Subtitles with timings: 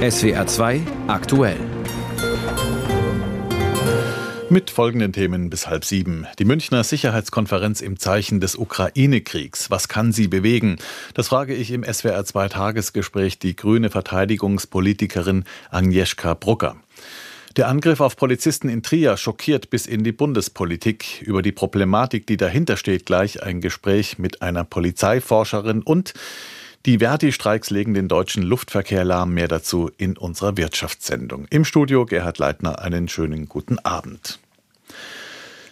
[0.00, 1.58] SWR 2 aktuell.
[4.48, 6.26] Mit folgenden Themen bis halb sieben.
[6.38, 9.70] Die Münchner Sicherheitskonferenz im Zeichen des Ukraine-Kriegs.
[9.70, 10.78] Was kann sie bewegen?
[11.12, 16.76] Das frage ich im SWR 2 Tagesgespräch die grüne Verteidigungspolitikerin Agnieszka Brucker.
[17.58, 21.20] Der Angriff auf Polizisten in Trier schockiert bis in die Bundespolitik.
[21.20, 26.14] Über die Problematik, die dahinter steht, gleich ein Gespräch mit einer Polizeiforscherin und
[26.86, 29.34] die Verdi-Streiks legen den deutschen Luftverkehr lahm.
[29.34, 31.46] Mehr dazu in unserer Wirtschaftssendung.
[31.50, 34.38] Im Studio Gerhard Leitner einen schönen guten Abend.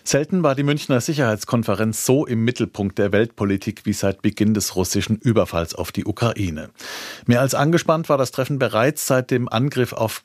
[0.09, 5.19] Selten war die Münchner Sicherheitskonferenz so im Mittelpunkt der Weltpolitik wie seit Beginn des russischen
[5.19, 6.71] Überfalls auf die Ukraine.
[7.27, 10.25] Mehr als angespannt war das Treffen bereits seit dem Angriff auf,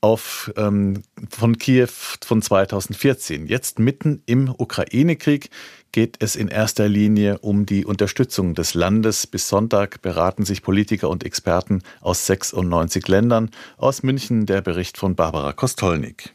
[0.00, 1.88] auf ähm, von Kiew
[2.24, 3.48] von 2014.
[3.48, 5.50] Jetzt mitten im Ukraine-Krieg
[5.90, 9.26] geht es in erster Linie um die Unterstützung des Landes.
[9.26, 13.50] Bis Sonntag beraten sich Politiker und Experten aus 96 Ländern.
[13.78, 16.32] Aus München der Bericht von Barbara Kostolnik.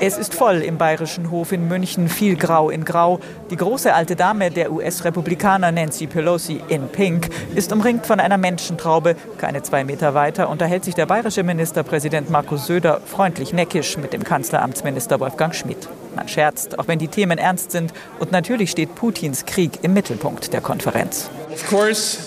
[0.00, 3.20] Es ist voll im Bayerischen Hof in München, viel Grau in Grau.
[3.50, 9.14] Die große alte Dame der US-Republikaner Nancy Pelosi in Pink ist umringt von einer Menschentraube.
[9.38, 14.24] Keine zwei Meter weiter unterhält sich der bayerische Ministerpräsident Markus Söder freundlich neckisch mit dem
[14.24, 15.88] Kanzleramtsminister Wolfgang Schmidt.
[16.16, 17.92] Man scherzt, auch wenn die Themen ernst sind.
[18.18, 21.30] Und natürlich steht Putins Krieg im Mittelpunkt der Konferenz.
[21.52, 22.18] Of course,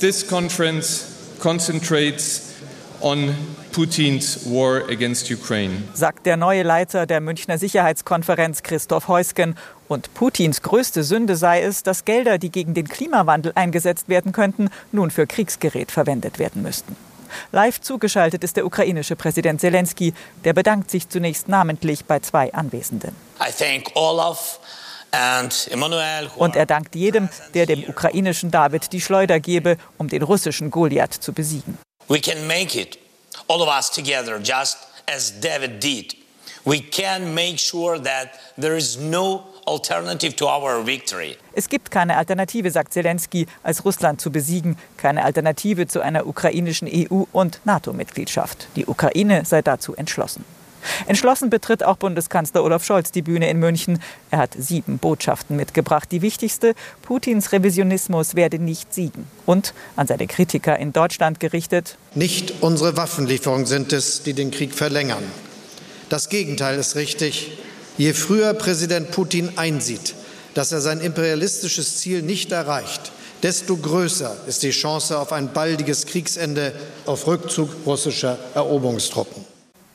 [0.00, 1.04] this conference
[1.40, 2.45] concentrates
[3.00, 3.34] on
[3.72, 5.82] Putins war against Ukraine.
[5.94, 9.56] Sagt der neue Leiter der Münchner Sicherheitskonferenz Christoph Heusgen.
[9.88, 14.70] Und Putins größte Sünde sei es, dass Gelder, die gegen den Klimawandel eingesetzt werden könnten,
[14.92, 16.96] nun für Kriegsgerät verwendet werden müssten.
[17.52, 20.14] Live zugeschaltet ist der ukrainische Präsident Zelensky.
[20.44, 23.14] Der bedankt sich zunächst namentlich bei zwei Anwesenden.
[26.36, 31.14] Und er dankt jedem, der dem ukrainischen David die Schleuder gebe, um den russischen Goliath
[31.14, 31.78] zu besiegen.
[32.08, 32.98] We can make it
[33.48, 34.76] all of us together, just
[35.08, 36.14] as David did.
[36.64, 41.36] We can make sure that there is no alternative to our victory.
[41.52, 46.88] Es gibt keine Alternative, sagt Zelensky, als Russland zu besiegen, keine Alternative zu einer ukrainischen
[46.88, 48.68] EU- und NATO-Mitgliedschaft.
[48.76, 50.44] Die Ukraine sei dazu entschlossen.
[51.06, 54.00] Entschlossen betritt auch Bundeskanzler Olaf Scholz die Bühne in München.
[54.30, 56.10] Er hat sieben Botschaften mitgebracht.
[56.12, 59.26] Die wichtigste, Putins Revisionismus werde nicht siegen.
[59.46, 61.96] Und an seine Kritiker in Deutschland gerichtet.
[62.14, 65.24] Nicht unsere Waffenlieferungen sind es, die den Krieg verlängern.
[66.08, 67.58] Das Gegenteil ist richtig.
[67.98, 70.14] Je früher Präsident Putin einsieht,
[70.54, 73.10] dass er sein imperialistisches Ziel nicht erreicht,
[73.42, 76.72] desto größer ist die Chance auf ein baldiges Kriegsende,
[77.06, 79.45] auf Rückzug russischer Eroberungstruppen.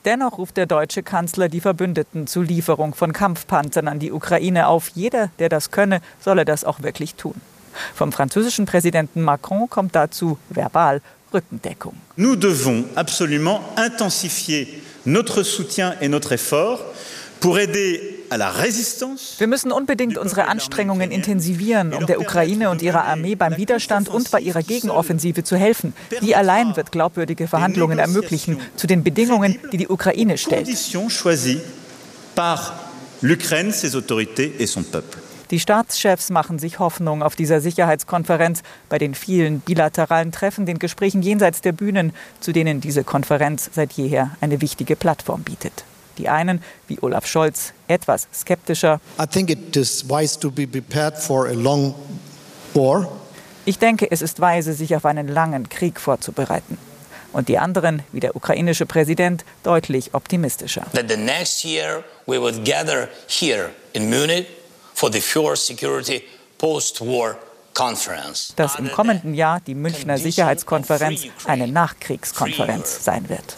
[0.05, 4.89] Dennoch ruft der deutsche Kanzler die Verbündeten zur Lieferung von Kampfpanzern an die Ukraine auf.
[4.95, 7.35] Jeder, der das könne, solle das auch wirklich tun.
[7.93, 11.01] Vom französischen Präsidenten Macron kommt dazu verbal
[11.33, 11.93] Rückendeckung.
[12.17, 14.67] Nous devons absolument intensifier
[15.05, 16.79] notre soutien et notre effort
[17.39, 17.99] pour aider
[18.31, 24.31] wir müssen unbedingt unsere Anstrengungen intensivieren, um der Ukraine und ihrer Armee beim Widerstand und
[24.31, 25.93] bei ihrer Gegenoffensive zu helfen.
[26.21, 30.69] Die allein wird glaubwürdige Verhandlungen ermöglichen zu den Bedingungen, die die Ukraine stellt.
[35.51, 41.21] Die Staatschefs machen sich Hoffnung auf dieser Sicherheitskonferenz bei den vielen bilateralen Treffen, den Gesprächen
[41.21, 45.83] jenseits der Bühnen, zu denen diese Konferenz seit jeher eine wichtige Plattform bietet.
[46.17, 48.99] Die einen, wie Olaf Scholz, etwas skeptischer.
[53.65, 56.77] Ich denke, es ist weise, sich auf einen langen Krieg vorzubereiten.
[57.33, 60.85] Und die anderen, wie der ukrainische Präsident, deutlich optimistischer.
[60.93, 64.47] That the next year we would gather here in Munich
[64.93, 65.21] for the
[65.55, 66.23] security
[66.57, 67.37] post-war
[68.55, 73.55] dass im kommenden Jahr die Münchner Sicherheitskonferenz eine Nachkriegskonferenz sein wird.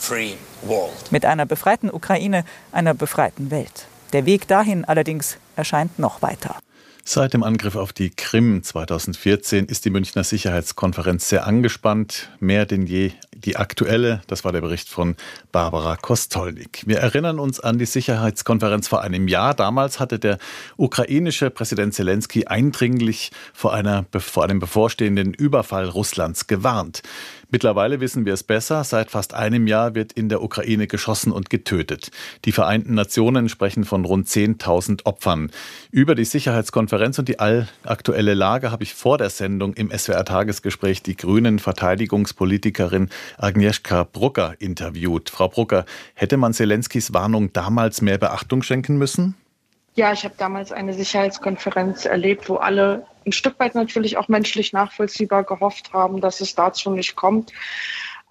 [1.12, 3.88] Mit einer befreiten Ukraine, einer befreiten Welt.
[4.14, 6.56] Der Weg dahin allerdings erscheint noch weiter.
[7.06, 12.86] Seit dem Angriff auf die Krim 2014 ist die Münchner Sicherheitskonferenz sehr angespannt, mehr denn
[12.86, 14.22] je die aktuelle.
[14.28, 15.18] Das war der Bericht von
[15.52, 16.84] Barbara Kostolnik.
[16.86, 19.54] Wir erinnern uns an die Sicherheitskonferenz vor einem Jahr.
[19.54, 20.38] Damals hatte der
[20.78, 27.02] ukrainische Präsident Zelensky eindringlich vor, einer, vor einem bevorstehenden Überfall Russlands gewarnt.
[27.54, 28.84] Mittlerweile wissen wir es besser.
[28.84, 32.10] Seit fast einem Jahr wird in der Ukraine geschossen und getötet.
[32.46, 35.52] Die Vereinten Nationen sprechen von rund 10.000 Opfern.
[35.92, 41.16] Über die Sicherheitskonferenz und die aktuelle Lage habe ich vor der Sendung im SWR-Tagesgespräch die
[41.16, 45.30] grünen Verteidigungspolitikerin Agnieszka Brucker interviewt.
[45.30, 45.86] Frau Brucker,
[46.16, 49.36] hätte man Zelenskys Warnung damals mehr Beachtung schenken müssen?
[49.96, 54.74] Ja, ich habe damals eine Sicherheitskonferenz erlebt, wo alle ein Stück weit natürlich auch menschlich
[54.74, 57.52] nachvollziehbar gehofft haben, dass es dazu nicht kommt.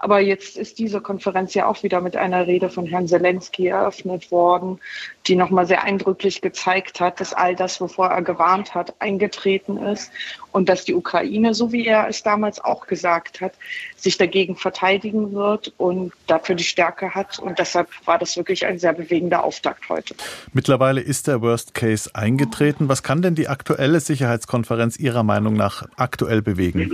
[0.02, 4.32] Aber jetzt ist diese Konferenz ja auch wieder mit einer Rede von Herrn Zelensky eröffnet
[4.32, 4.80] worden,
[5.28, 10.10] die nochmal sehr eindrücklich gezeigt hat, dass all das, wovor er gewarnt hat, eingetreten ist
[10.50, 13.52] und dass die Ukraine, so wie er es damals auch gesagt hat,
[13.94, 17.38] sich dagegen verteidigen wird und dafür die Stärke hat.
[17.38, 20.16] Und deshalb war das wirklich ein sehr bewegender Auftakt heute.
[20.52, 22.88] Mittlerweile ist der Worst Case eingetreten.
[22.88, 26.90] Was kann denn die aktuelle Sicherheitskonferenz Ihrer Meinung nach aktuell bewegen?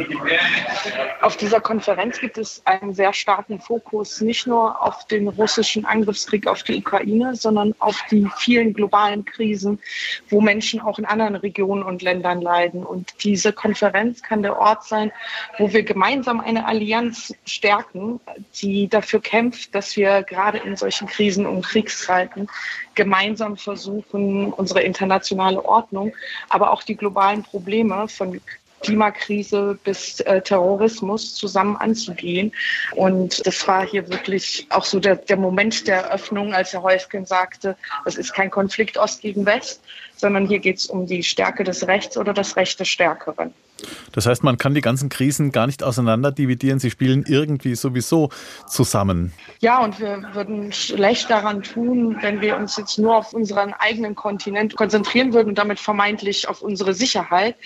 [1.28, 6.46] Auf dieser Konferenz gibt es einen sehr starken Fokus nicht nur auf den russischen Angriffskrieg
[6.46, 9.78] auf die Ukraine, sondern auf die vielen globalen Krisen,
[10.30, 12.82] wo Menschen auch in anderen Regionen und Ländern leiden.
[12.82, 15.12] Und diese Konferenz kann der Ort sein,
[15.58, 18.20] wo wir gemeinsam eine Allianz stärken,
[18.62, 22.48] die dafür kämpft, dass wir gerade in solchen Krisen und Kriegszeiten
[22.94, 26.14] gemeinsam versuchen, unsere internationale Ordnung,
[26.48, 28.40] aber auch die globalen Probleme von
[28.80, 32.52] Klimakrise bis äh, Terrorismus zusammen anzugehen.
[32.94, 37.26] Und das war hier wirklich auch so der, der Moment der Eröffnung, als Herr Heusken
[37.26, 39.82] sagte, das ist kein Konflikt Ost gegen West,
[40.16, 43.54] sondern hier geht es um die Stärke des Rechts oder das Recht des Stärkeren.
[44.12, 46.78] Das heißt, man kann die ganzen Krisen gar nicht auseinander dividieren.
[46.78, 48.30] Sie spielen irgendwie sowieso
[48.66, 49.32] zusammen.
[49.60, 54.14] Ja, und wir würden schlecht daran tun, wenn wir uns jetzt nur auf unseren eigenen
[54.14, 57.56] Kontinent konzentrieren würden und damit vermeintlich auf unsere Sicherheit.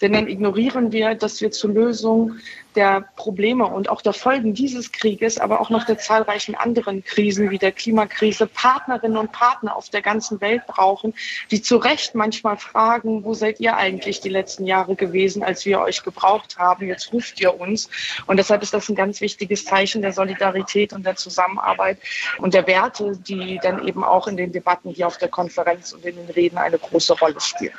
[0.00, 2.36] Denn dann ignorieren wir, dass wir zur Lösung
[2.76, 7.50] der Probleme und auch der Folgen dieses Krieges, aber auch noch der zahlreichen anderen Krisen
[7.50, 11.14] wie der Klimakrise Partnerinnen und Partner auf der ganzen Welt brauchen,
[11.50, 15.80] die zu Recht manchmal fragen, wo seid ihr eigentlich die letzten Jahre gewesen, als wir
[15.80, 16.86] euch gebraucht haben?
[16.86, 17.88] Jetzt ruft ihr uns.
[18.26, 21.98] Und deshalb ist das ein ganz wichtiges Zeichen der Solidarität und der Zusammenarbeit
[22.38, 26.04] und der Werte, die dann eben auch in den Debatten hier auf der Konferenz und
[26.04, 27.72] in den Reden eine große Rolle spielen.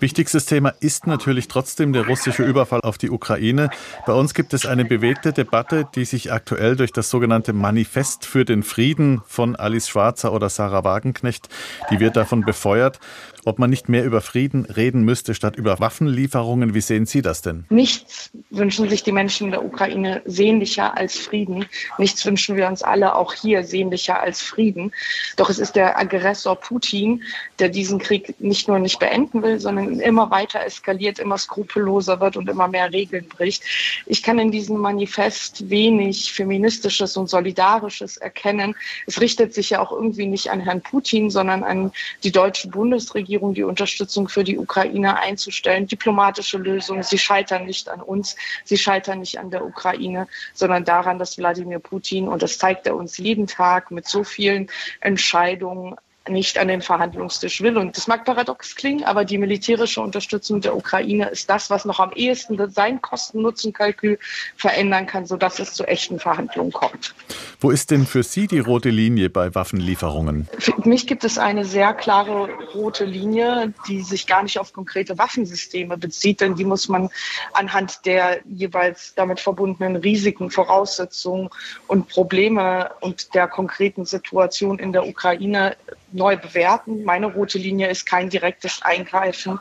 [0.00, 3.70] Wichtigstes Thema ist natürlich trotzdem der russische Überfall auf die Ukraine.
[4.06, 8.44] Bei uns gibt es eine bewegte Debatte, die sich aktuell durch das sogenannte Manifest für
[8.44, 11.48] den Frieden von Alice Schwarzer oder Sarah Wagenknecht,
[11.90, 13.00] die wird davon befeuert
[13.46, 16.74] ob man nicht mehr über Frieden reden müsste statt über Waffenlieferungen.
[16.74, 17.64] Wie sehen Sie das denn?
[17.70, 21.64] Nichts wünschen sich die Menschen der Ukraine sehnlicher als Frieden.
[21.96, 24.92] Nichts wünschen wir uns alle auch hier sehnlicher als Frieden.
[25.36, 27.22] Doch es ist der Aggressor Putin,
[27.60, 32.36] der diesen Krieg nicht nur nicht beenden will, sondern immer weiter eskaliert, immer skrupelloser wird
[32.36, 33.62] und immer mehr Regeln bricht.
[34.06, 38.74] Ich kann in diesem Manifest wenig feministisches und solidarisches erkennen.
[39.06, 41.92] Es richtet sich ja auch irgendwie nicht an Herrn Putin, sondern an
[42.22, 45.86] die deutsche Bundesregierung Regierung die Unterstützung für die Ukraine einzustellen.
[45.86, 51.18] Diplomatische Lösungen, sie scheitern nicht an uns, sie scheitern nicht an der Ukraine, sondern daran,
[51.18, 54.68] dass Wladimir Putin, und das zeigt er uns jeden Tag mit so vielen
[55.00, 55.96] Entscheidungen,
[56.28, 57.76] nicht an den Verhandlungstisch will.
[57.76, 62.00] Und das mag paradox klingen, aber die militärische Unterstützung der Ukraine ist das, was noch
[62.00, 64.18] am ehesten sein Kosten-Nutzen-Kalkül
[64.56, 67.14] verändern kann, sodass es zu echten Verhandlungen kommt.
[67.60, 70.48] Wo ist denn für Sie die rote Linie bei Waffenlieferungen?
[70.58, 75.18] Für mich gibt es eine sehr klare rote Linie, die sich gar nicht auf konkrete
[75.18, 77.08] Waffensysteme bezieht, denn die muss man
[77.52, 81.48] anhand der jeweils damit verbundenen Risiken, Voraussetzungen
[81.86, 85.76] und Probleme und der konkreten Situation in der Ukraine
[86.12, 87.04] neu bewerten.
[87.04, 89.58] Meine rote Linie ist kein direktes Eingreifen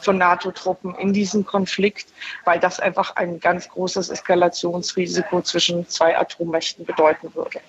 [0.00, 2.08] von NATO-Truppen in diesen Konflikt,
[2.44, 7.60] weil das einfach ein ganz großes Eskalationsrisiko zwischen zwei Atommächten bedeuten würde.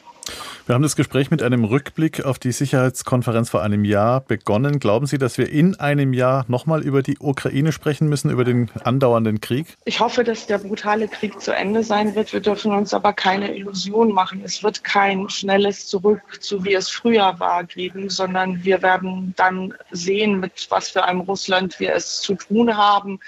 [0.66, 4.80] Wir haben das Gespräch mit einem Rückblick auf die Sicherheitskonferenz vor einem Jahr begonnen.
[4.80, 8.72] Glauben Sie, dass wir in einem Jahr nochmal über die Ukraine sprechen müssen, über den
[8.84, 9.78] andauernden Krieg?
[9.86, 12.34] Ich hoffe, dass der brutale Krieg zu Ende sein wird.
[12.34, 14.42] Wir dürfen uns aber keine Illusion machen.
[14.44, 19.72] Es wird kein schnelles Zurück zu wie es früher war geben, sondern wir werden dann
[19.92, 23.20] sehen, mit was für einem Russland wir es zu tun haben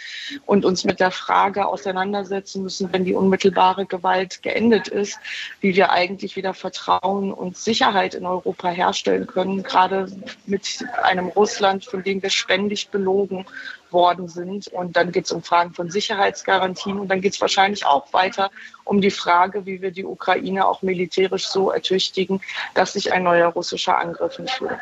[0.47, 5.19] und uns mit der Frage auseinandersetzen müssen, wenn die unmittelbare Gewalt geendet ist,
[5.61, 10.11] wie wir eigentlich wieder Vertrauen und Sicherheit in Europa herstellen können, gerade
[10.45, 13.45] mit einem Russland, von dem wir ständig belogen
[13.91, 14.67] worden sind.
[14.67, 18.49] Und dann geht es um Fragen von Sicherheitsgarantien und dann geht es wahrscheinlich auch weiter
[18.83, 22.41] um die Frage, wie wir die Ukraine auch militärisch so ertüchtigen,
[22.73, 24.79] dass sich ein neuer russischer Angriff nicht führt.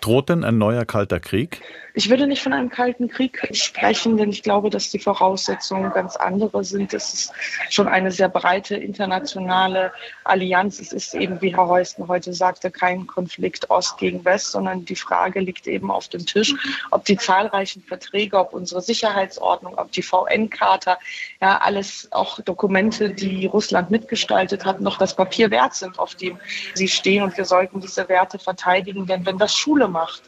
[0.00, 1.62] Droht denn ein neuer kalter Krieg?
[1.94, 6.16] Ich würde nicht von einem kalten Krieg sprechen, denn ich glaube, dass die Voraussetzungen ganz
[6.16, 6.94] andere sind.
[6.94, 7.32] Es ist
[7.68, 9.92] schon eine sehr breite internationale
[10.24, 10.80] Allianz.
[10.80, 14.96] Es ist eben, wie Herr Heusten heute sagte, kein Konflikt Ost gegen West, sondern die
[14.96, 16.54] Frage liegt eben auf dem Tisch,
[16.90, 20.98] ob die zahlreichen Verträge, ob unsere Sicherheitsordnung, ob die VN-Charta,
[21.42, 26.38] ja, alles auch Dokumente, die Russland mitgestaltet hat, noch das Papier wert sind, auf dem
[26.72, 27.22] sie stehen.
[27.22, 30.22] Und wir sollten diese Werte verteidigen, denn wenn das Schule macht,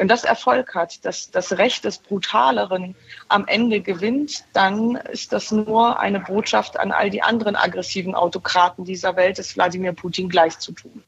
[0.00, 2.94] Wenn das Erfolg hat, dass das Recht des Brutaleren
[3.28, 8.86] am Ende gewinnt, dann ist das nur eine Botschaft an all die anderen aggressiven Autokraten
[8.86, 11.02] dieser Welt, es Wladimir Putin gleich zu tun.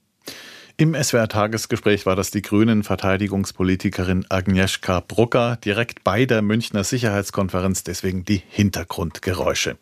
[0.76, 8.42] Im SWR-Tagesgespräch war das die Grünen-Verteidigungspolitikerin Agnieszka Brucker direkt bei der Münchner Sicherheitskonferenz, deswegen die
[8.46, 9.78] Hintergrundgeräusche.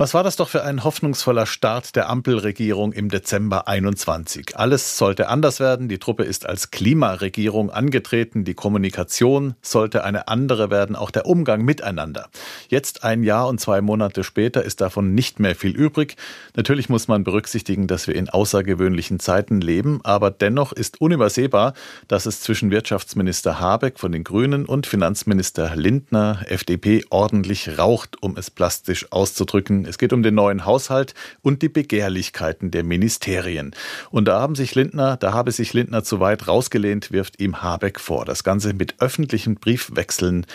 [0.00, 4.56] Was war das doch für ein hoffnungsvoller Start der Ampelregierung im Dezember 21?
[4.56, 5.88] Alles sollte anders werden.
[5.88, 8.44] Die Truppe ist als Klimaregierung angetreten.
[8.44, 12.28] Die Kommunikation sollte eine andere werden, auch der Umgang miteinander.
[12.68, 16.14] Jetzt ein Jahr und zwei Monate später ist davon nicht mehr viel übrig.
[16.54, 21.74] Natürlich muss man berücksichtigen, dass wir in außergewöhnlichen Zeiten leben, aber dennoch ist unübersehbar,
[22.06, 28.36] dass es zwischen Wirtschaftsminister Habeck von den Grünen und Finanzminister Lindner, FDP, ordentlich raucht, um
[28.36, 29.87] es plastisch auszudrücken.
[29.88, 33.74] Es geht um den neuen Haushalt und die Begehrlichkeiten der Ministerien.
[34.10, 37.98] Und da haben sich Lindner, da habe sich Lindner zu weit rausgelehnt, wirft ihm Habeck
[37.98, 38.24] vor.
[38.24, 40.46] Das Ganze mit öffentlichen Briefwechseln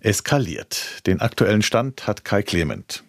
[0.00, 1.06] eskaliert.
[1.06, 3.02] Den aktuellen Stand hat Kai Clement.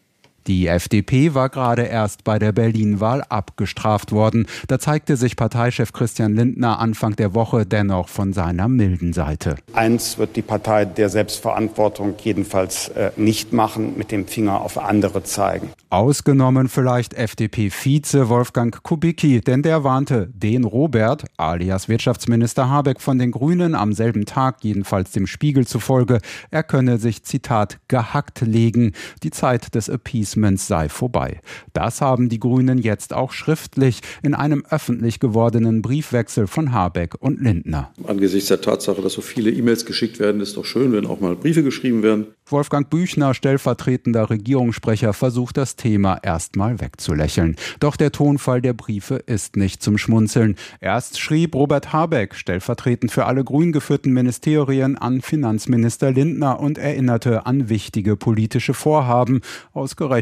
[0.48, 4.48] Die FDP war gerade erst bei der Berlin-Wahl abgestraft worden.
[4.70, 9.58] Da zeigte sich Parteichef Christian Lindner Anfang der Woche dennoch von seiner milden Seite.
[9.74, 15.24] Eins wird die Partei der Selbstverantwortung jedenfalls äh, nicht machen, mit dem Finger auf andere
[15.24, 15.70] zeigen.
[15.90, 23.32] Ausgenommen vielleicht FDP-Vize Wolfgang Kubicki, denn der warnte den Robert, alias Wirtschaftsminister Habeck von den
[23.32, 26.20] Grünen, am selben Tag, jedenfalls dem Spiegel zufolge,
[26.52, 28.94] er könne sich, Zitat, gehackt legen.
[29.24, 31.42] Die Zeit des Appeasement Impeachments sei vorbei.
[31.74, 37.42] Das haben die Grünen jetzt auch schriftlich in einem öffentlich gewordenen Briefwechsel von Habeck und
[37.42, 37.92] Lindner.
[38.06, 41.36] Angesichts der Tatsache, dass so viele E-Mails geschickt werden, ist doch schön, wenn auch mal
[41.36, 42.28] Briefe geschrieben werden.
[42.50, 47.58] Wolfgang Büchner, stellvertretender Regierungssprecher, versucht das Thema erstmal wegzulächeln.
[47.82, 50.56] Doch der Tonfall der Briefe ist nicht zum Schmunzeln.
[50.80, 57.46] Erst schrieb Robert Habeck, stellvertretend für alle grün geführten Ministerien, an Finanzminister Lindner und erinnerte
[57.46, 59.42] an wichtige politische Vorhaben,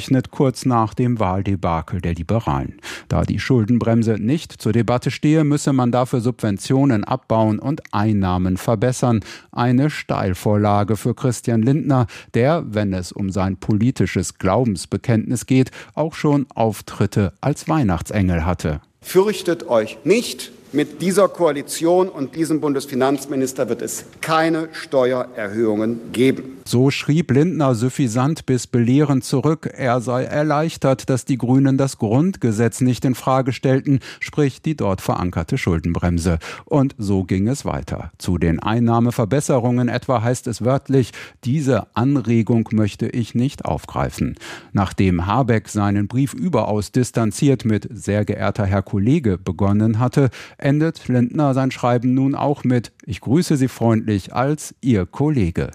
[0.05, 2.79] ausgerechnet kurz nach dem Wahldebakel der Liberalen.
[3.07, 9.21] Da die Schuldenbremse nicht zur Debatte stehe, müsse man dafür Subventionen abbauen und Einnahmen verbessern.
[9.51, 16.45] Eine Steilvorlage für Christian Lindner, der, wenn es um sein politisches Glaubensbekenntnis geht, auch schon
[16.53, 18.81] Auftritte als Weihnachtsengel hatte.
[19.01, 26.57] Fürchtet euch nicht, mit dieser Koalition und diesem Bundesfinanzminister wird es keine Steuererhöhungen geben.
[26.67, 32.81] So schrieb Lindner suffisant bis belehrend zurück, er sei erleichtert, dass die Grünen das Grundgesetz
[32.81, 36.39] nicht in Frage stellten, sprich die dort verankerte Schuldenbremse.
[36.65, 38.11] Und so ging es weiter.
[38.17, 41.11] Zu den Einnahmeverbesserungen etwa heißt es wörtlich,
[41.43, 44.35] diese Anregung möchte ich nicht aufgreifen.
[44.73, 51.53] Nachdem Habeck seinen Brief überaus distanziert mit sehr geehrter Herr Kollege begonnen hatte, endet Lindner
[51.53, 55.69] sein Schreiben nun auch mit Ich grüße Sie freundlich als Ihr Kollege.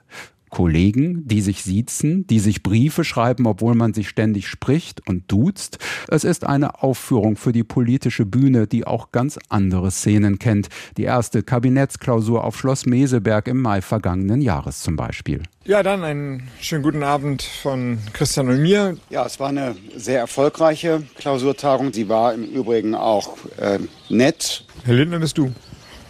[0.51, 5.79] Kollegen, die sich siezen, die sich Briefe schreiben, obwohl man sich ständig spricht und duzt.
[6.09, 10.69] Es ist eine Aufführung für die politische Bühne, die auch ganz andere Szenen kennt.
[10.97, 15.43] Die erste Kabinettsklausur auf Schloss Meseberg im Mai vergangenen Jahres zum Beispiel.
[15.65, 18.97] Ja, dann einen schönen guten Abend von Christian und mir.
[19.11, 21.93] Ja, es war eine sehr erfolgreiche Klausurtagung.
[21.93, 23.79] Sie war im Übrigen auch äh,
[24.09, 24.65] nett.
[24.85, 25.53] Herr Lindner, bist du?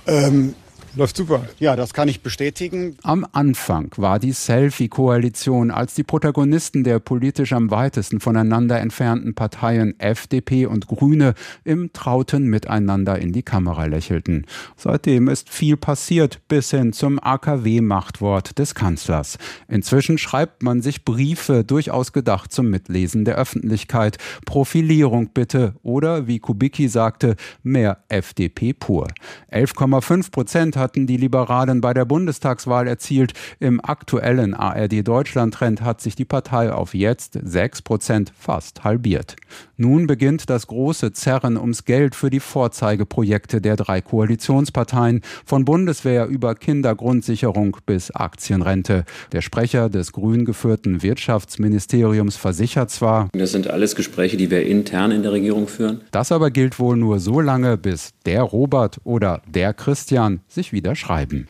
[0.06, 0.54] Ähm,
[0.96, 1.44] Läuft super.
[1.60, 2.96] Ja, das kann ich bestätigen.
[3.04, 9.98] Am Anfang war die Selfie-Koalition, als die Protagonisten der politisch am weitesten voneinander entfernten Parteien
[10.00, 14.46] FDP und Grüne im trauten Miteinander in die Kamera lächelten.
[14.76, 19.38] Seitdem ist viel passiert, bis hin zum AKW-Machtwort des Kanzlers.
[19.68, 24.18] Inzwischen schreibt man sich Briefe, durchaus gedacht zum Mitlesen der Öffentlichkeit.
[24.44, 29.06] Profilierung bitte oder, wie Kubicki sagte, mehr FDP pur.
[29.52, 33.34] 11,5 Prozent hatten die Liberalen bei der Bundestagswahl erzielt.
[33.60, 39.36] Im aktuellen ARD-Deutschland-Trend hat sich die Partei auf jetzt 6 Prozent fast halbiert.
[39.76, 46.26] Nun beginnt das große Zerren ums Geld für die Vorzeigeprojekte der drei Koalitionsparteien, von Bundeswehr
[46.26, 49.04] über Kindergrundsicherung bis Aktienrente.
[49.32, 55.10] Der Sprecher des grün geführten Wirtschaftsministeriums versichert zwar, das sind alles Gespräche, die wir intern
[55.12, 56.00] in der Regierung führen.
[56.10, 60.94] Das aber gilt wohl nur so lange, bis der Robert oder der Christian sich wieder
[60.94, 61.48] schreiben.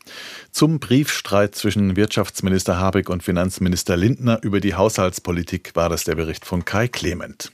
[0.50, 6.46] Zum Briefstreit zwischen Wirtschaftsminister Habeck und Finanzminister Lindner über die Haushaltspolitik war das der Bericht
[6.46, 7.52] von Kai Clement.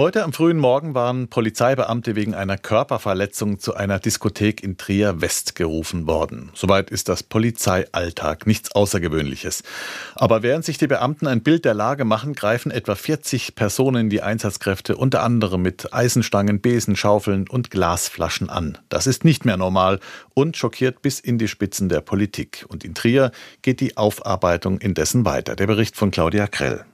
[0.00, 5.56] Heute am frühen Morgen waren Polizeibeamte wegen einer Körperverletzung zu einer Diskothek in Trier West
[5.56, 6.50] gerufen worden.
[6.54, 9.62] Soweit ist das Polizeialltag, nichts Außergewöhnliches.
[10.14, 14.22] Aber während sich die Beamten ein Bild der Lage machen, greifen etwa 40 Personen die
[14.22, 18.78] Einsatzkräfte unter anderem mit Eisenstangen, Besen, Schaufeln und Glasflaschen an.
[18.88, 20.00] Das ist nicht mehr normal
[20.32, 22.64] und schockiert bis in die Spitzen der Politik.
[22.68, 25.56] Und in Trier geht die Aufarbeitung indessen weiter.
[25.56, 26.86] Der Bericht von Claudia Krell.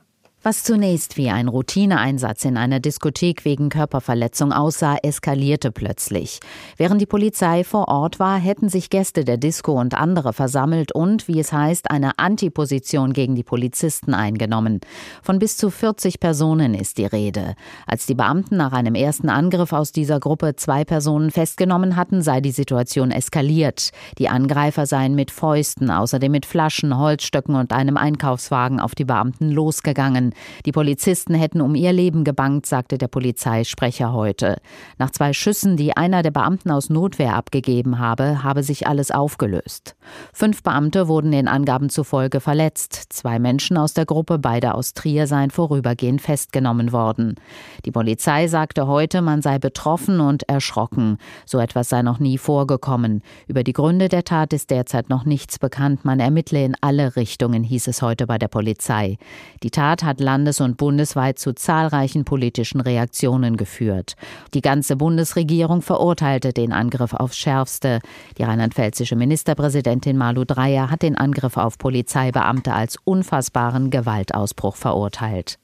[0.46, 6.38] Was zunächst wie ein Routineeinsatz in einer Diskothek wegen Körperverletzung aussah, eskalierte plötzlich.
[6.76, 11.26] Während die Polizei vor Ort war, hätten sich Gäste der Disco und andere versammelt und,
[11.26, 14.78] wie es heißt, eine Antiposition gegen die Polizisten eingenommen.
[15.20, 17.56] Von bis zu 40 Personen ist die Rede.
[17.84, 22.40] Als die Beamten nach einem ersten Angriff aus dieser Gruppe zwei Personen festgenommen hatten, sei
[22.40, 23.90] die Situation eskaliert.
[24.18, 29.50] Die Angreifer seien mit Fäusten, außerdem mit Flaschen, Holzstöcken und einem Einkaufswagen auf die Beamten
[29.50, 30.34] losgegangen.
[30.64, 34.56] Die Polizisten hätten um ihr Leben gebangt, sagte der Polizeisprecher heute.
[34.98, 39.96] Nach zwei Schüssen, die einer der Beamten aus Notwehr abgegeben habe, habe sich alles aufgelöst.
[40.32, 43.06] Fünf Beamte wurden den Angaben zufolge verletzt.
[43.10, 47.36] Zwei Menschen aus der Gruppe, beide aus Trier, seien vorübergehend festgenommen worden.
[47.84, 51.18] Die Polizei sagte heute, man sei betroffen und erschrocken.
[51.44, 53.22] So etwas sei noch nie vorgekommen.
[53.46, 56.04] Über die Gründe der Tat ist derzeit noch nichts bekannt.
[56.04, 59.18] Man ermittle in alle Richtungen, hieß es heute bei der Polizei.
[59.62, 64.16] Die Tat hat landes- und bundesweit zu zahlreichen politischen Reaktionen geführt.
[64.54, 68.00] Die ganze Bundesregierung verurteilte den Angriff aufs Schärfste.
[68.36, 75.58] Die rheinland-pfälzische Ministerpräsidentin Malu Dreyer hat den Angriff auf Polizeibeamte als unfassbaren Gewaltausbruch verurteilt.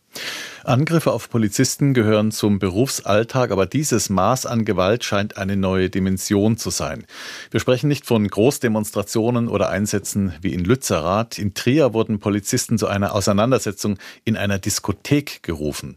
[0.64, 6.56] Angriffe auf Polizisten gehören zum Berufsalltag, aber dieses Maß an Gewalt scheint eine neue Dimension
[6.56, 7.04] zu sein.
[7.50, 11.38] Wir sprechen nicht von Großdemonstrationen oder Einsätzen wie in Lützerath.
[11.38, 15.96] In Trier wurden Polizisten zu einer Auseinandersetzung in einer Diskothek gerufen.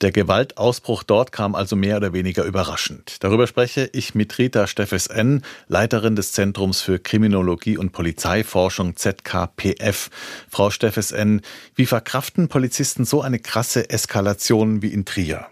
[0.00, 3.16] Der Gewaltausbruch dort kam also mehr oder weniger überraschend.
[3.20, 10.08] Darüber spreche ich mit Rita Steffes N., Leiterin des Zentrums für Kriminologie und Polizeiforschung ZKPF.
[10.48, 11.42] Frau Steffes N.,
[11.74, 15.48] wie verkraften Polizisten so eine krasse Eskalation wie in Trier?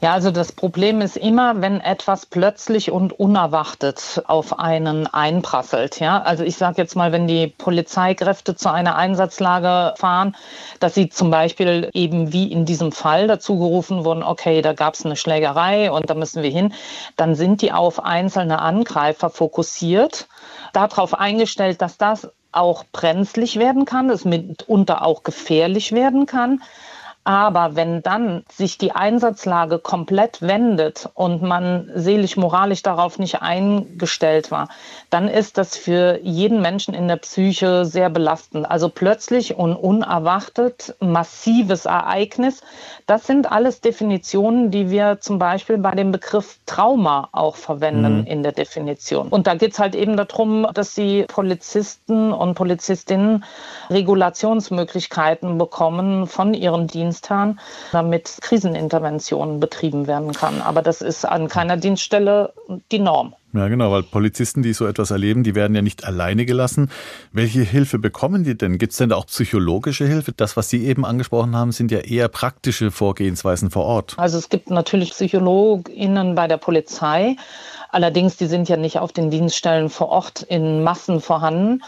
[0.00, 6.00] Ja, also das Problem ist immer, wenn etwas plötzlich und unerwartet auf einen einprasselt.
[6.00, 10.34] Ja, also ich sage jetzt mal, wenn die Polizeikräfte zu einer Einsatzlage fahren,
[10.80, 14.94] dass sie zum Beispiel eben wie in diesem Fall dazu gerufen wurden, okay, da gab
[14.94, 16.74] es eine Schlägerei und da müssen wir hin,
[17.14, 20.26] dann sind die auf einzelne Angreifer fokussiert,
[20.72, 26.60] darauf eingestellt, dass das auch brenzlig werden kann, es mitunter auch gefährlich werden kann.
[27.28, 34.68] Aber wenn dann sich die Einsatzlage komplett wendet und man seelisch-moralisch darauf nicht eingestellt war,
[35.10, 38.70] dann ist das für jeden Menschen in der Psyche sehr belastend.
[38.70, 42.62] Also plötzlich und unerwartet massives Ereignis.
[43.04, 48.26] Das sind alles Definitionen, die wir zum Beispiel bei dem Begriff Trauma auch verwenden mhm.
[48.26, 49.28] in der Definition.
[49.28, 53.44] Und da geht es halt eben darum, dass die Polizisten und Polizistinnen
[53.90, 57.58] Regulationsmöglichkeiten bekommen von ihrem Dienst Afghanistan,
[57.92, 60.62] damit Kriseninterventionen betrieben werden kann.
[60.62, 62.52] Aber das ist an keiner Dienststelle
[62.92, 63.34] die Norm.
[63.54, 66.90] Ja, genau, weil Polizisten, die so etwas erleben, die werden ja nicht alleine gelassen.
[67.32, 68.76] Welche Hilfe bekommen die denn?
[68.76, 70.32] Gibt es denn da auch psychologische Hilfe?
[70.32, 74.14] Das, was Sie eben angesprochen haben, sind ja eher praktische Vorgehensweisen vor Ort.
[74.18, 77.36] Also es gibt natürlich PsychologInnen bei der Polizei.
[77.90, 81.82] Allerdings, die sind ja nicht auf den Dienststellen vor Ort in Massen vorhanden.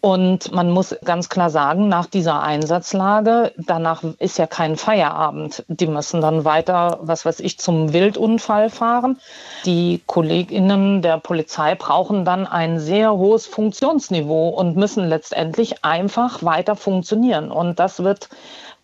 [0.00, 5.64] Und man muss ganz klar sagen, nach dieser Einsatzlage, danach ist ja kein Feierabend.
[5.66, 9.18] Die müssen dann weiter, was weiß ich, zum Wildunfall fahren.
[9.64, 16.76] Die KollegInnen der Polizei brauchen dann ein sehr hohes Funktionsniveau und müssen letztendlich einfach weiter
[16.76, 17.50] funktionieren.
[17.50, 18.28] Und das wird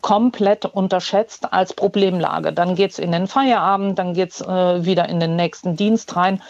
[0.01, 2.53] komplett unterschätzt als Problemlage.
[2.53, 6.17] Dann geht es in den Feierabend, dann geht es äh, wieder in den nächsten Dienst
[6.17, 6.43] rein.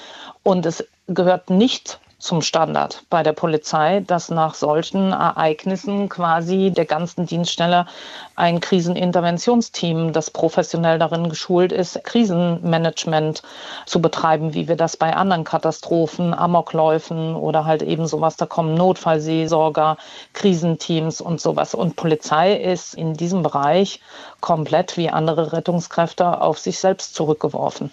[0.43, 6.87] Und es gehört nicht zum Standard bei der Polizei, dass nach solchen Ereignissen quasi der
[6.87, 7.85] ganzen Dienststelle
[8.35, 13.43] ein Kriseninterventionsteam, das professionell darin geschult ist, Krisenmanagement
[13.85, 18.73] zu betreiben, wie wir das bei anderen Katastrophen, Amokläufen oder halt eben sowas, da kommen
[18.73, 19.99] Notfallseelsorger,
[20.33, 21.75] Krisenteams und sowas.
[21.75, 24.01] Und Polizei ist in diesem Bereich
[24.41, 27.93] komplett wie andere Rettungskräfte auf sich selbst zurückgeworfen.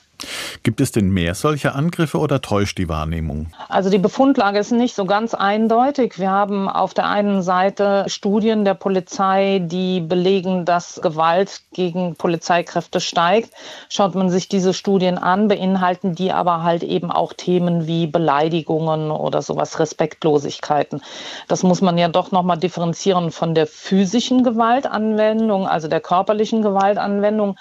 [0.64, 3.48] Gibt es denn mehr solcher Angriffe oder täuscht die Wahrnehmung?
[3.70, 6.20] Also die Befundlage ist nicht so ganz eindeutig.
[6.20, 13.00] Wir haben auf der einen Seite Studien der Polizei, die belegen, dass Gewalt gegen Polizeikräfte
[13.00, 13.52] steigt.
[13.90, 19.12] Schaut man sich diese Studien an, beinhalten die aber halt eben auch Themen wie Beleidigungen
[19.12, 21.02] oder sowas, Respektlosigkeiten.
[21.48, 27.58] Das muss man ja doch nochmal differenzieren von der physischen Gewaltanwendung, also der körperlichen Gewaltanwendung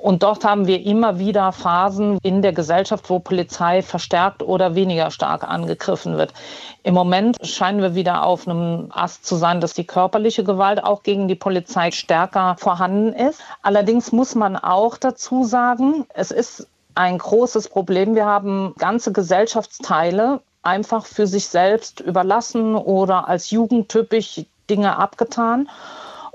[0.00, 5.10] Und dort haben wir immer wieder Phasen in der Gesellschaft, wo Polizei verstärkt oder weniger
[5.10, 6.32] stark angegriffen wird.
[6.82, 11.02] Im Moment scheinen wir wieder auf einem Ast zu sein, dass die körperliche Gewalt auch
[11.02, 13.40] gegen die Polizei stärker vorhanden ist.
[13.62, 18.14] Allerdings muss man auch dazu sagen, es ist ein großes Problem.
[18.14, 25.68] Wir haben ganze Gesellschaftsteile einfach für sich selbst überlassen oder als jugendtypisch Dinge abgetan.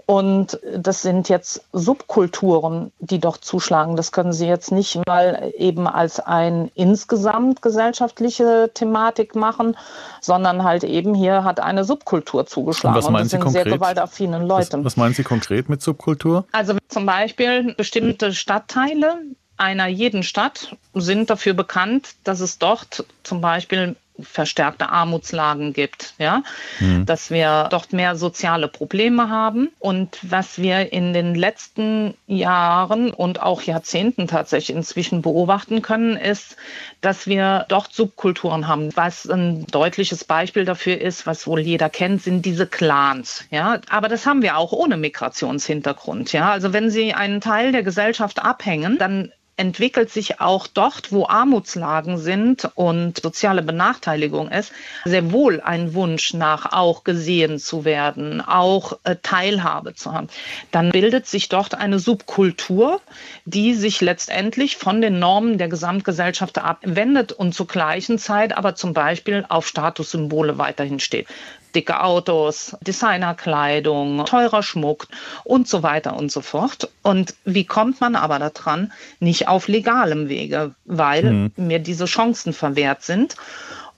[0.05, 3.95] Und das sind jetzt Subkulturen, die doch zuschlagen.
[3.95, 9.77] Das können Sie jetzt nicht mal eben als ein insgesamt gesellschaftliche Thematik machen,
[10.19, 12.97] sondern halt eben hier hat eine Subkultur zugeschlagen.
[12.97, 13.63] Und was meinen und das Sie sind konkret?
[13.63, 14.77] sehr gewaltaffine Leute.
[14.79, 16.45] Was, was meinen Sie konkret mit Subkultur?
[16.51, 19.19] Also zum Beispiel bestimmte Stadtteile
[19.57, 26.43] einer jeden Stadt sind dafür bekannt, dass es dort zum Beispiel verstärkte Armutslagen gibt, ja,
[26.79, 27.05] Mhm.
[27.05, 33.41] dass wir dort mehr soziale Probleme haben und was wir in den letzten Jahren und
[33.41, 36.57] auch Jahrzehnten tatsächlich inzwischen beobachten können, ist,
[37.01, 38.95] dass wir dort Subkulturen haben.
[38.95, 44.09] Was ein deutliches Beispiel dafür ist, was wohl jeder kennt, sind diese Clans, ja, aber
[44.09, 46.51] das haben wir auch ohne Migrationshintergrund, ja.
[46.51, 52.17] Also wenn Sie einen Teil der Gesellschaft abhängen, dann entwickelt sich auch dort, wo Armutslagen
[52.17, 54.71] sind und soziale Benachteiligung ist,
[55.05, 60.27] sehr wohl ein Wunsch nach auch gesehen zu werden, auch äh, Teilhabe zu haben.
[60.71, 63.01] Dann bildet sich dort eine Subkultur,
[63.45, 68.93] die sich letztendlich von den Normen der Gesamtgesellschaft abwendet und zur gleichen Zeit aber zum
[68.93, 71.27] Beispiel auf Statussymbole weiterhin steht
[71.75, 75.07] dicke Autos, Designerkleidung, teurer Schmuck
[75.43, 76.89] und so weiter und so fort.
[77.01, 78.91] Und wie kommt man aber daran?
[79.19, 81.51] Nicht auf legalem Wege, weil Mhm.
[81.55, 83.35] mir diese Chancen verwehrt sind.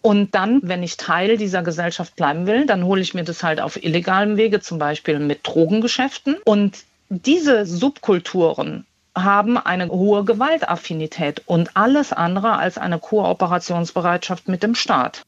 [0.02, 3.60] Und dann, wenn ich Teil dieser Gesellschaft bleiben will, dann hole ich mir das halt
[3.60, 6.36] auf illegalem Wege, zum Beispiel mit Drogengeschäften.
[6.46, 6.78] Und
[7.10, 8.86] diese Subkulturen
[9.18, 15.24] haben eine hohe Gewaltaffinität und alles andere als eine Kooperationsbereitschaft mit dem Staat.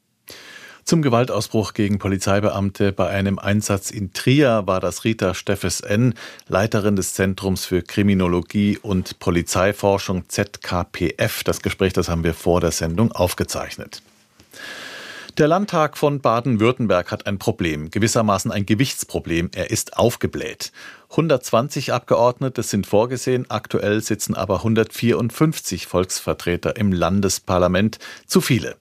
[0.88, 6.13] Zum Gewaltausbruch gegen Polizeibeamte bei einem Einsatz in Trier war das Rita Steffes N.,
[6.47, 11.43] Leiterin des Zentrums für Kriminologie und Polizeiforschung ZKPF.
[11.43, 14.02] Das Gespräch, das haben wir vor der Sendung aufgezeichnet.
[15.38, 19.52] Der Landtag von Baden-Württemberg hat ein Problem, gewissermaßen ein Gewichtsproblem.
[19.54, 20.71] Er ist aufgebläht.
[21.10, 28.00] 120 Abgeordnete sind vorgesehen, aktuell sitzen aber 154 Volksvertreter im Landesparlament.
[28.26, 28.78] Zu viele.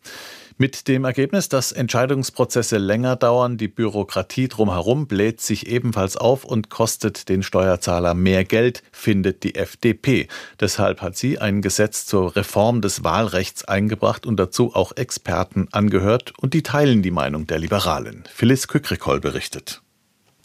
[0.59, 6.71] Mit dem Ergebnis, dass Entscheidungsprozesse länger dauern, die Bürokratie drumherum bläht sich ebenfalls auf und
[6.71, 10.29] kostet den Steuerzahler mehr Geld, findet die FDP.
[10.59, 16.33] Deshalb hat sie ein Gesetz zur Reform des Wahlrechts eingebracht und dazu auch Experten angehört
[16.39, 18.25] und die teilen die Meinung der Liberalen.
[18.33, 19.83] Phyllis Kückrikol berichtet.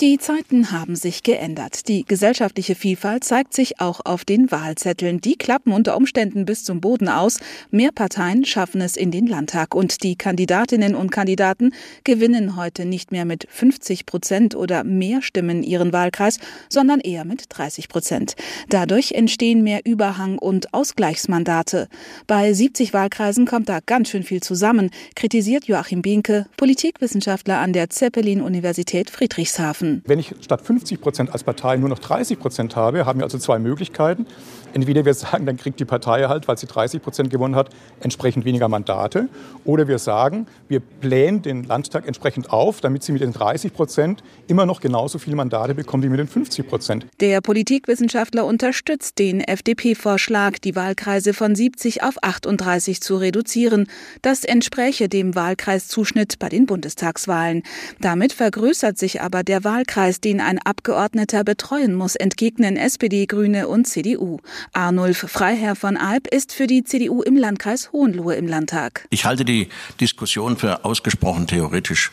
[0.01, 1.87] Die Zeiten haben sich geändert.
[1.87, 5.21] Die gesellschaftliche Vielfalt zeigt sich auch auf den Wahlzetteln.
[5.21, 7.39] Die klappen unter Umständen bis zum Boden aus.
[7.69, 9.75] Mehr Parteien schaffen es in den Landtag.
[9.75, 11.71] Und die Kandidatinnen und Kandidaten
[12.03, 17.45] gewinnen heute nicht mehr mit 50 Prozent oder mehr Stimmen ihren Wahlkreis, sondern eher mit
[17.49, 18.33] 30 Prozent.
[18.69, 21.89] Dadurch entstehen mehr Überhang- und Ausgleichsmandate.
[22.25, 27.91] Bei 70 Wahlkreisen kommt da ganz schön viel zusammen, kritisiert Joachim Bienke, Politikwissenschaftler an der
[27.91, 29.90] Zeppelin-Universität Friedrichshafen.
[30.05, 33.37] Wenn ich statt 50 Prozent als Partei nur noch 30 Prozent habe, haben wir also
[33.37, 34.25] zwei Möglichkeiten.
[34.73, 38.45] Entweder wir sagen, dann kriegt die Partei halt, weil sie 30 Prozent gewonnen hat, entsprechend
[38.45, 39.27] weniger Mandate.
[39.65, 44.23] Oder wir sagen, wir blähen den Landtag entsprechend auf, damit sie mit den 30 Prozent
[44.47, 47.05] immer noch genauso viele Mandate bekommen wie mit den 50 Prozent.
[47.19, 53.87] Der Politikwissenschaftler unterstützt den FDP-Vorschlag, die Wahlkreise von 70 auf 38 zu reduzieren.
[54.21, 57.63] Das entspräche dem Wahlkreiszuschnitt bei den Bundestagswahlen.
[57.99, 63.85] Damit vergrößert sich aber der Wahlkreis, den ein Abgeordneter betreuen muss, entgegnen SPD, Grüne und
[63.85, 64.39] CDU.
[64.73, 69.05] Arnulf Freiherr von Alp ist für die CDU im Landkreis Hohenlohe im Landtag.
[69.09, 69.69] Ich halte die
[69.99, 72.11] Diskussion für ausgesprochen theoretisch.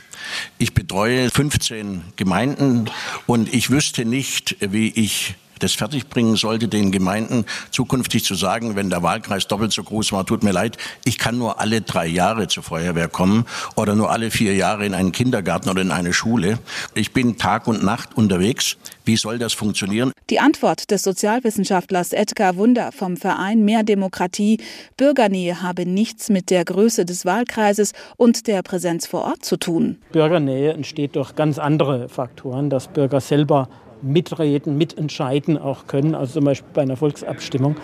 [0.59, 2.91] Ich betreue 15 Gemeinden
[3.27, 8.91] und ich wüsste nicht, wie ich das fertigbringen sollte, den Gemeinden zukünftig zu sagen, wenn
[8.91, 12.49] der Wahlkreis doppelt so groß war, tut mir leid, ich kann nur alle drei Jahre
[12.49, 13.45] zur Feuerwehr kommen
[13.77, 16.59] oder nur alle vier Jahre in einen Kindergarten oder in eine Schule.
[16.95, 18.77] Ich bin Tag und Nacht unterwegs.
[19.05, 20.13] Wie soll das funktionieren?
[20.31, 24.59] Die Antwort des Sozialwissenschaftlers Edgar Wunder vom Verein Mehr Demokratie,
[24.99, 29.97] Bürgernähe habe nichts mit der Größe des Wahlkreises und der Präsenz vor Ort zu tun.
[30.13, 33.69] Bürgernähe entsteht durch ganz andere Faktoren, dass Bürger selber
[34.03, 37.77] mitreden, mitentscheiden auch können, also zum Beispiel bei einer Volksabstimmung.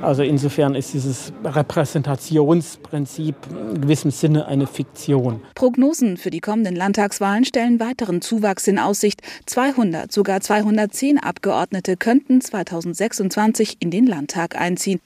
[0.00, 5.40] Also insofern ist dieses Repräsentationsprinzip in gewissem Sinne eine Fiktion.
[5.54, 9.22] Prognosen für die kommenden Landtagswahlen stellen weiteren Zuwachs in Aussicht.
[9.46, 15.00] 200, sogar 210 Abgeordnete könnten 2026 in den Landtag einziehen.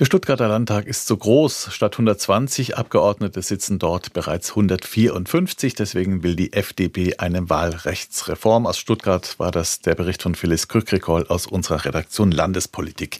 [0.00, 1.68] Der Stuttgarter Landtag ist so groß.
[1.72, 5.74] Statt 120 Abgeordnete sitzen dort bereits 154.
[5.74, 8.66] Deswegen will die FDP eine Wahlrechtsreform.
[8.66, 13.18] Aus Stuttgart war das der Bericht von Phyllis Krückrikoll aus unserer Redaktion Landespolitik.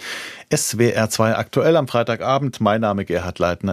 [0.51, 2.63] SWR 2 aktuell am Freitagabend.
[2.63, 3.69] Mein Name Gerhard Leitner.